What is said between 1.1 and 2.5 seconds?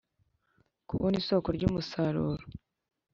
isoko ry umusaruro